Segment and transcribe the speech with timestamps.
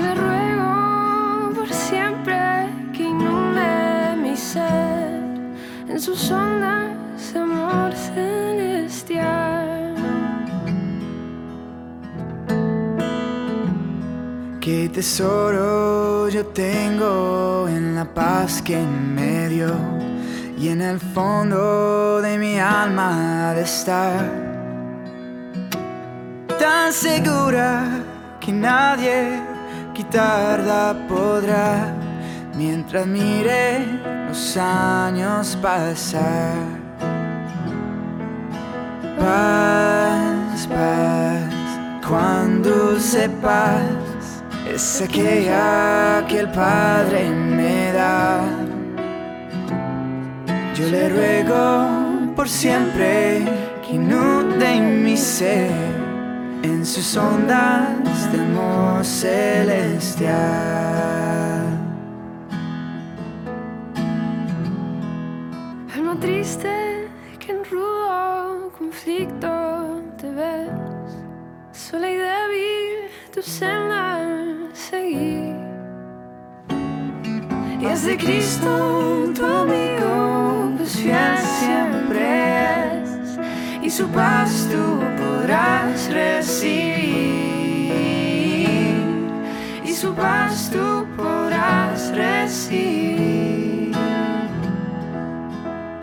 [0.00, 5.22] le ruego por siempre que inunde mi ser
[5.88, 9.94] en sus ondas amor celestial.
[14.60, 19.74] Qué tesoro yo tengo en la paz que me dio
[20.56, 24.30] y en el fondo de mi alma de estar
[26.58, 28.04] tan segura
[28.40, 29.41] que nadie
[29.92, 31.94] quitarla podrá.
[32.56, 33.86] Mientras mire
[34.28, 36.82] los años pasar.
[39.18, 43.82] Paz, paz, cuando sepas
[44.74, 48.40] es aquella que el Padre me da.
[50.74, 51.86] Yo le ruego
[52.34, 53.44] por siempre
[53.82, 55.91] que inunde mi ser
[56.62, 60.32] en sus ondas de amor celestial.
[65.94, 67.08] Alma triste
[67.38, 70.70] que en rudo conflicto te ves,
[71.72, 74.20] sola y débil tu senda
[74.72, 75.56] seguir.
[77.80, 80.32] Y es de Cristo tu amigo
[81.02, 83.38] fiel siempre es
[83.82, 85.11] y su paz tú
[86.10, 87.32] recibir
[89.84, 93.92] y su paz tú podrás recibir.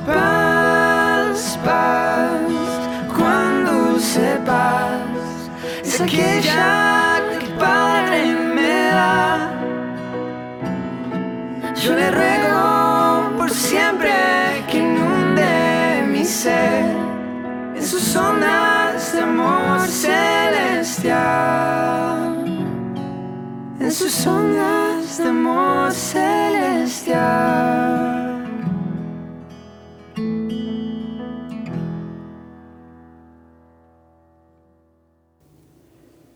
[0.06, 2.40] Paz paz
[3.16, 5.02] cuando sepas
[5.84, 9.52] es aquella que Padre me da.
[11.82, 14.30] Yo le ruego por siempre
[17.76, 18.49] en sus ondas
[24.00, 27.20] sus ondas de amor celestial.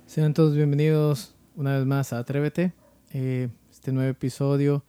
[0.05, 2.73] Sean todos bienvenidos una vez más a Atrévete.
[3.13, 4.83] Eh, este nuevo episodio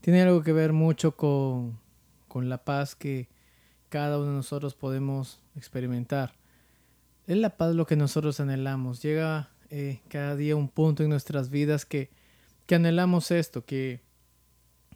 [0.00, 1.78] tiene algo que ver mucho con,
[2.26, 3.28] con la paz que
[3.90, 6.34] cada uno de nosotros podemos experimentar.
[7.28, 9.02] Es la paz lo que nosotros anhelamos.
[9.02, 12.10] Llega eh, cada día un punto en nuestras vidas que,
[12.66, 14.00] que anhelamos esto, que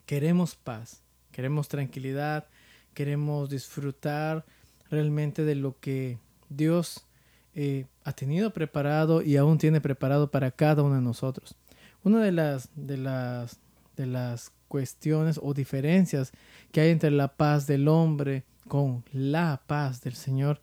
[0.07, 2.47] queremos paz, queremos tranquilidad,
[2.95, 4.45] queremos disfrutar
[4.91, 6.19] realmente de lo que
[6.49, 7.07] Dios
[7.55, 11.55] eh, ha tenido preparado y aún tiene preparado para cada uno de nosotros.
[12.03, 13.59] Una de las, de las,
[13.97, 16.33] de las cuestiones o diferencias
[16.73, 20.61] que hay entre la paz del hombre con la paz del Señor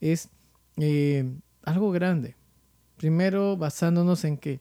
[0.00, 0.30] es
[0.78, 1.30] eh,
[1.62, 2.34] algo grande.
[3.02, 4.60] Primero, basándonos en que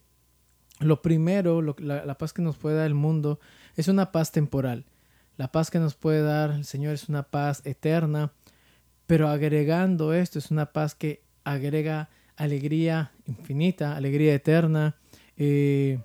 [0.80, 3.40] lo primero, la, paz que nos puede dar el mundo
[3.76, 4.84] es una paz temporal.
[5.38, 8.34] La paz que nos puede dar el Señor es una paz eterna,
[9.06, 14.96] pero agregando esto es una paz que agrega alegría infinita, alegría eterna,
[15.38, 16.00] eh,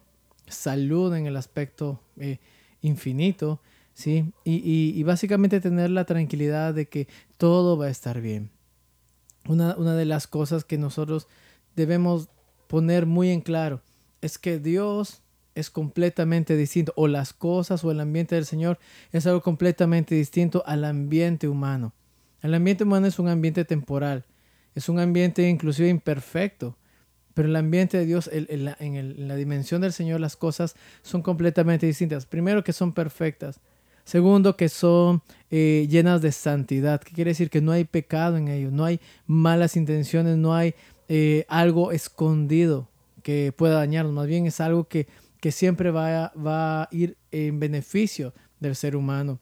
[0.47, 2.39] salud en el aspecto eh,
[2.83, 3.63] infinito,
[3.95, 4.31] ¿sí?
[4.45, 8.51] Y, básicamente tener la tranquilidad de que todo va a estar bien.
[9.49, 11.29] Una, de las cosas que nosotros
[11.77, 12.29] debemos
[12.67, 13.83] poner muy en claro
[14.21, 15.23] es que Dios
[15.55, 18.79] es completamente distinto, o las cosas o el ambiente del Señor
[19.13, 21.95] es algo completamente distinto al ambiente humano.
[22.43, 24.25] El ambiente humano es un ambiente temporal,
[24.75, 26.77] es un ambiente inclusive imperfecto,
[27.33, 32.25] pero el ambiente de Dios, en, la, dimensión del Señor, las cosas son completamente distintas.
[32.25, 33.61] Primero que son perfectas.
[34.05, 36.99] Segundo, que son eh, llenas de santidad.
[37.01, 37.51] ¿Qué quiere decir?
[37.51, 40.75] Que no hay pecado en ellos, no hay malas intenciones, no hay
[41.09, 42.89] eh, algo escondido
[43.23, 44.13] que pueda dañarnos.
[44.15, 45.07] Más bien es algo que,
[45.41, 49.41] que siempre va a, va a ir en beneficio del ser humano.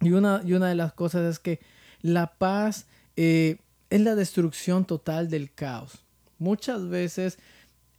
[0.00, 1.60] Y una, y una de las cosas es que
[2.00, 3.58] la paz eh,
[3.90, 6.04] es la destrucción total del caos.
[6.38, 7.38] Muchas veces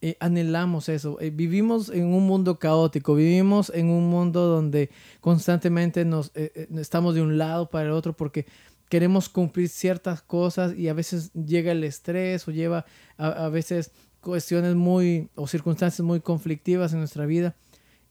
[0.01, 1.19] eh, anhelamos eso.
[1.33, 4.89] Vivimos en un mundo caótico, vivimos en un mundo donde
[5.19, 8.47] constantemente nos estamos de un lado para el otro porque
[8.91, 12.85] queremos cumplir ciertas cosas y a veces llega el estrés o lleva
[13.17, 17.55] a, veces cuestiones muy o circunstancias muy conflictivas en nuestra vida.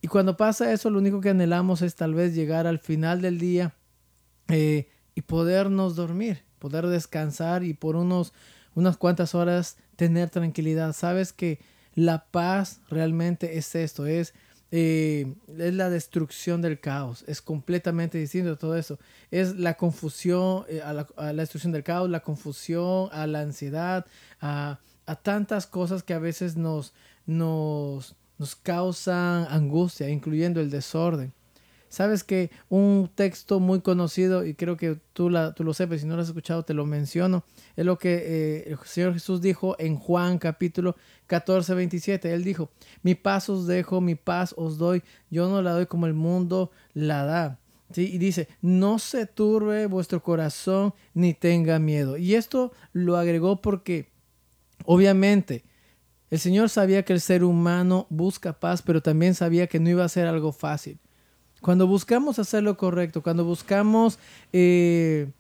[0.00, 3.38] Y cuando pasa eso, lo único que anhelamos es tal vez llegar al final del
[3.38, 3.75] día
[4.49, 8.33] y podernos dormir, poder descansar y por unos,
[8.75, 10.94] unas cuantas horas tener tranquilidad.
[10.94, 11.61] Sabes que
[11.94, 14.33] la paz realmente es esto, es,
[14.72, 18.99] eh, es la destrucción del caos, es completamente distinto de todo eso.
[19.31, 24.06] Es la confusión, eh, a, la, destrucción del caos, la confusión, a la ansiedad,
[24.40, 26.93] a, a tantas cosas que a veces nos,
[27.26, 31.32] nos, nos causan angustia, incluyendo el desorden.
[31.90, 36.14] Sabes que un texto muy conocido, y creo que tú, la, lo sabes, si no
[36.14, 37.44] lo has escuchado, te lo menciono,
[37.75, 40.94] es lo que eh, el Señor Jesús dijo en Juan capítulo
[41.26, 42.32] 14, 27.
[42.32, 42.70] Él dijo,
[43.02, 46.70] mi paz os dejo, mi paz os doy, yo no la doy como el mundo
[46.94, 47.58] la da.
[47.96, 52.16] Y dice, no se turbe vuestro corazón ni tenga miedo.
[52.16, 54.12] Y esto lo agregó porque,
[54.84, 55.64] obviamente,
[56.31, 60.04] el Señor sabía que el ser humano busca paz, pero también sabía que no iba
[60.04, 61.00] a ser algo fácil.
[61.61, 64.19] Cuando buscamos hacer lo correcto, cuando buscamos,
[64.53, 65.31] eh,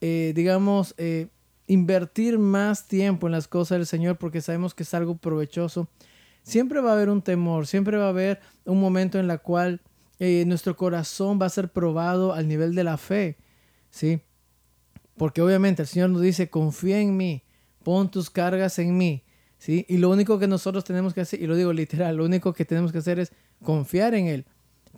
[0.00, 1.28] eh, digamos, eh,
[1.66, 5.88] invertir más tiempo en las cosas del Señor porque sabemos que es algo provechoso,
[6.42, 9.80] siempre va a haber un temor, siempre va a haber un momento en el cual
[10.18, 13.36] nuestro corazón va a ser probado al nivel de la fe,
[13.90, 14.20] ¿sí?
[15.16, 17.44] Porque obviamente el Señor nos dice, confía en mí,
[17.84, 19.22] pon tus cargas en mí,
[19.58, 19.86] ¿sí?
[19.88, 22.64] Y lo único que nosotros tenemos que hacer, y lo digo literal, lo único que
[22.64, 24.46] tenemos que hacer es confiar en Él.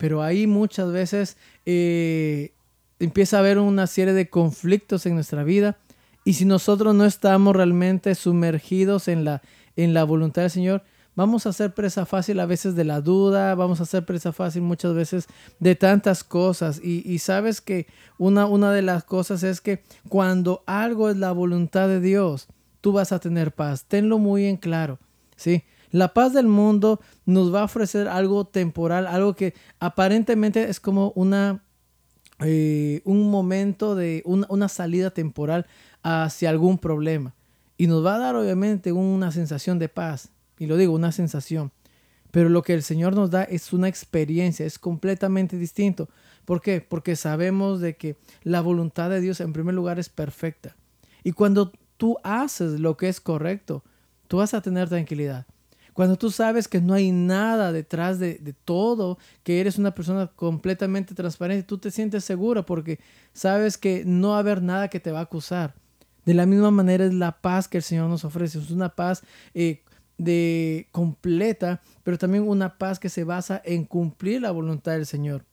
[0.00, 1.37] Pero ahí muchas veces
[1.67, 2.55] eh,
[2.99, 5.76] empieza a haber una serie de conflictos en nuestra vida.
[6.25, 9.43] Y si nosotros no estamos realmente sumergidos en la,
[9.76, 10.82] en la voluntad del Señor,
[11.14, 14.62] vamos a ser presa fácil a veces de la duda, vamos a ser presa fácil
[14.62, 15.26] muchas veces
[15.58, 16.81] de tantas cosas.
[16.82, 17.87] Y, sabes que
[18.17, 22.49] una, una de las cosas es que cuando algo es la voluntad de Dios,
[22.81, 23.85] tú vas a tener paz.
[23.85, 24.99] Tenlo muy en claro.
[25.37, 25.62] ¿sí?
[25.90, 31.12] La paz del mundo nos va a ofrecer algo temporal, algo que aparentemente es como
[31.16, 31.64] una,
[32.40, 35.66] eh, un momento de una, salida temporal
[36.02, 37.34] hacia algún problema.
[37.76, 40.31] Y nos va a dar obviamente una sensación de paz.
[40.58, 41.72] Y lo digo, una sensación.
[42.31, 46.08] Pero lo que el Señor nos da es una experiencia, es completamente distinto.
[46.44, 46.81] ¿Por qué?
[46.81, 50.76] Porque sabemos de que la voluntad de Dios en primer lugar es perfecta.
[51.25, 53.82] Y cuando tú haces lo que es correcto,
[54.28, 55.46] tú vas a tener tranquilidad.
[55.92, 61.14] Cuando tú sabes que no hay nada detrás de, todo, que eres una persona completamente
[61.14, 63.00] transparente, tú te sientes segura porque
[63.32, 65.75] sabes que no va a haber nada que te va a acusar.
[66.25, 68.59] De la misma manera es la paz que el Señor nos ofrece.
[68.59, 69.23] Es una paz
[69.54, 69.82] eh,
[70.18, 75.44] de completa, pero también una paz que se basa en cumplir la voluntad del Señor.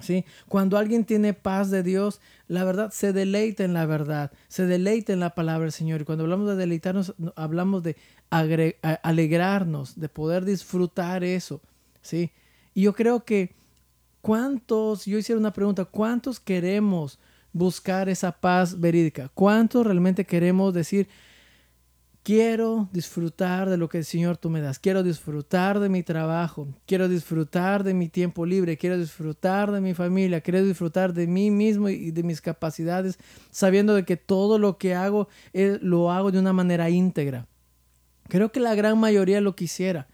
[0.00, 0.24] ¿Sí?
[0.48, 5.12] Cuando alguien tiene paz de Dios, la verdad se deleita en la verdad, se deleita
[5.12, 6.00] en la palabra del Señor.
[6.00, 7.96] Y cuando hablamos de deleitarnos, hablamos de
[8.30, 11.60] alegrarnos, de poder disfrutar eso.
[12.02, 12.30] ¿sí?
[12.74, 13.54] Y yo creo que
[14.20, 17.18] cuántos, yo hiciera una pregunta, ¿cuántos queremos
[17.52, 19.30] buscar esa paz verídica?
[19.34, 21.08] ¿Cuántos realmente queremos decir,
[22.28, 24.78] Quiero disfrutar de lo que el Señor tú me das.
[24.78, 26.68] Quiero disfrutar de mi trabajo.
[26.84, 28.76] Quiero disfrutar de mi tiempo libre.
[28.76, 30.42] Quiero disfrutar de mi familia.
[30.42, 33.18] Quiero disfrutar de mí mismo y de mis capacidades,
[33.50, 37.46] sabiendo de que todo lo que hago eh, lo hago de una manera íntegra.
[38.28, 40.06] Creo que la gran mayoría lo quisiera,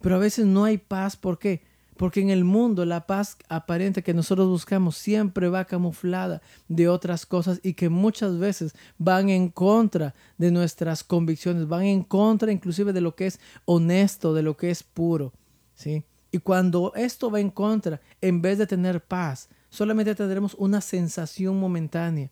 [0.00, 1.16] pero a veces no hay paz.
[1.16, 1.64] ¿Por qué?
[1.96, 7.24] Porque en el mundo la paz aparente que nosotros buscamos siempre va camuflada de otras
[7.24, 12.92] cosas y que muchas veces van en contra de nuestras convicciones, van en contra inclusive
[12.92, 15.32] de lo que es honesto, de lo que es puro.
[15.74, 16.04] ¿sí?
[16.30, 21.58] Y cuando esto va en contra, en vez de tener paz, solamente tendremos una sensación
[21.58, 22.30] momentánea.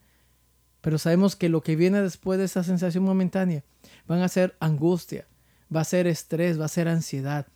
[0.82, 3.64] Pero sabemos que lo que viene después de esa sensación momentánea
[4.06, 5.26] van a ser angustia,
[5.74, 7.46] va a ser estrés, va a ser ansiedad.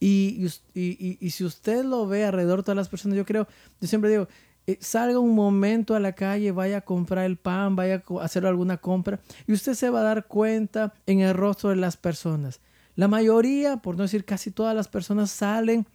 [0.00, 3.48] Y, y, y, si usted lo ve alrededor de todas las personas, yo creo,
[3.80, 4.28] yo siempre digo,
[4.68, 8.46] eh, salga un momento a la calle, vaya a comprar el pan, vaya a hacer
[8.46, 12.60] alguna compra y usted se va a dar cuenta en el rostro de las personas.
[12.94, 15.86] La mayoría, por no decir casi todas las personas, salen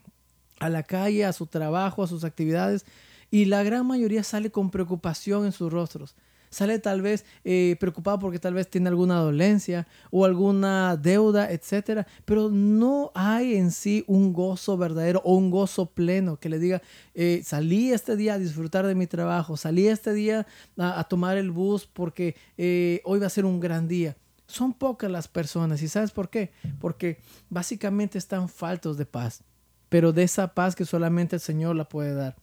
[0.59, 2.85] a la calle, a su trabajo, a sus actividades
[3.29, 6.15] y la gran mayoría sale con preocupación en sus rostros
[6.53, 12.05] sale tal vez eh, preocupado porque tal vez tiene alguna dolencia o alguna deuda, etcétera,
[12.25, 16.81] pero no hay en sí un gozo verdadero o un gozo pleno que le diga,
[17.15, 20.45] eh, salí este día a disfrutar de mi trabajo, salí este día
[20.77, 24.15] a, tomar el bus porque eh, hoy va a ser un gran día.
[24.45, 26.51] Son pocas las personas y ¿sabes por qué?
[26.79, 27.17] Porque
[27.49, 29.43] básicamente están faltos de paz,
[29.89, 32.35] pero de esa paz que solamente el Señor la puede dar.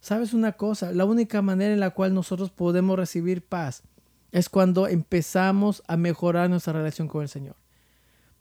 [0.00, 0.92] ¿Sabes una cosa?
[0.92, 3.82] La única manera en la cual nosotros podemos recibir paz
[4.30, 7.56] es cuando empezamos a mejorar nuestra relación con el Señor.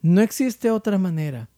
[0.02, 1.50] No existe otra manera.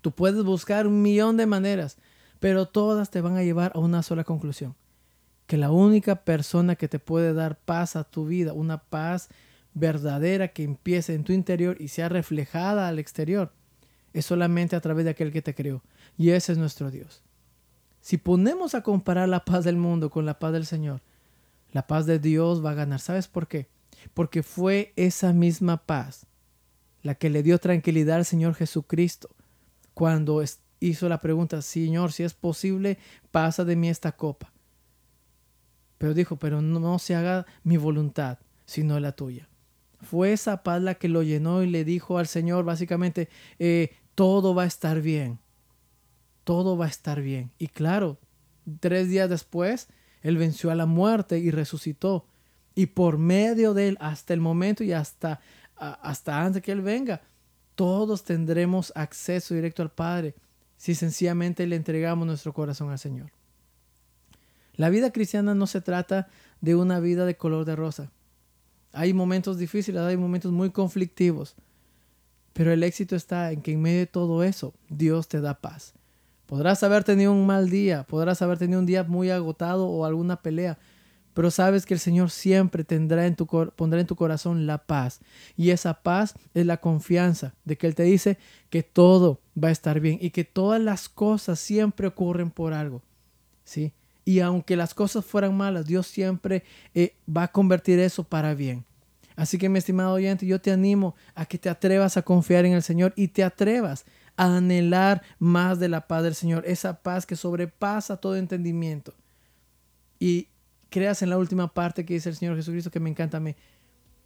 [0.00, 1.96] Tú puedes buscar un millón de maneras,
[2.40, 4.74] pero todas te van a llevar a una sola conclusión.
[5.46, 9.28] Que la única persona que te puede dar paz a tu vida, una paz
[9.74, 13.52] verdadera que empiece en tu interior y sea reflejada al exterior,
[14.12, 15.82] es solamente a través de aquel que te creó.
[16.16, 17.22] Y ese es nuestro Dios.
[18.04, 21.00] Si ponemos a comparar la paz del mundo con la paz del Señor,
[21.72, 23.00] la paz de Dios va a ganar.
[23.00, 23.66] ¿Sabes por qué?
[24.12, 26.26] Porque fue esa misma paz
[27.00, 29.30] la que le dio tranquilidad al Señor Jesucristo
[29.94, 30.44] cuando
[30.80, 32.98] hizo la pregunta, Señor, si es posible,
[33.30, 34.52] pasa de mí esta copa.
[35.96, 39.48] Pero dijo, pero no se haga mi voluntad, sino la tuya.
[40.02, 44.54] Fue esa paz la que lo llenó y le dijo al Señor básicamente, eh, todo
[44.54, 45.38] va a estar bien
[46.44, 47.50] todo va a estar bien.
[47.58, 48.18] Y claro,
[48.80, 49.88] tres días después,
[50.22, 52.26] Él venció a la muerte y resucitó.
[52.74, 55.40] Y por medio de Él, hasta el momento y hasta,
[55.76, 57.22] hasta antes que Él venga,
[57.74, 60.34] todos tendremos acceso directo al Padre
[60.76, 63.30] si sencillamente le entregamos nuestro corazón al Señor.
[64.76, 66.28] La vida cristiana no se trata
[66.60, 68.10] de una vida de color de rosa.
[68.92, 71.54] Hay momentos difíciles, hay momentos muy conflictivos,
[72.52, 75.94] pero el éxito está en que en medio de todo eso Dios te da paz.
[76.46, 80.42] Podrás haber tenido un mal día, podrás haber tenido un día muy agotado o alguna
[80.42, 80.78] pelea,
[81.32, 85.20] pero sabes que el Señor siempre tendrá en tu, pondrá en tu corazón la paz.
[85.56, 88.38] Y esa paz es la confianza de que Él te dice
[88.70, 93.02] que todo va a estar bien y que todas las cosas siempre ocurren por algo.
[93.64, 93.92] ¿sí?
[94.24, 96.62] Y aunque las cosas fueran malas, Dios siempre
[96.94, 98.84] eh, va a convertir eso para bien.
[99.36, 102.72] Así que mi estimado oyente, yo te animo a que te atrevas a confiar en
[102.72, 104.04] el Señor y te atrevas
[104.36, 109.14] a anhelar más de la paz del Señor, esa paz que sobrepasa todo entendimiento.
[110.18, 110.48] Y
[110.90, 113.42] creas en la última parte que dice el Señor Jesucristo, que me encanta a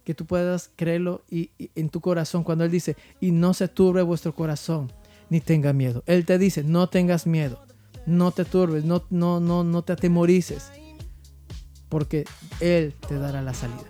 [0.03, 4.01] que tú puedas creerlo y, en tu corazón, cuando Él dice, y no se turbe
[4.01, 4.91] vuestro corazón,
[5.29, 6.03] ni tenga miedo.
[6.07, 7.63] Él te dice, no tengas miedo,
[8.05, 10.71] no te turbes, no, no, no, no te atemorices,
[11.89, 12.25] porque
[12.59, 13.85] Él te dará la salida.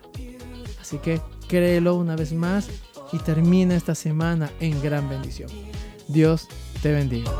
[0.82, 2.70] Así que créelo una vez más
[3.14, 5.50] y termina esta semana en gran bendición.
[6.10, 6.48] Dios
[6.82, 7.32] te bendiga.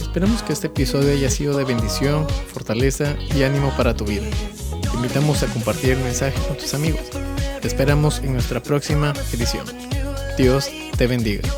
[0.00, 4.26] Esperamos que este episodio haya sido de bendición, fortaleza y ánimo para tu vida.
[4.80, 7.02] Te invitamos a compartir el mensaje con tus amigos.
[7.60, 9.66] Te esperamos en nuestra próxima edición.
[10.38, 11.48] Dios te bendiga.